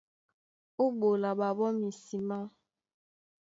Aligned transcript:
Ó 0.83 0.85
ɓola 0.99 1.29
ɓaɓó 1.39 1.65
misimá. 1.79 2.37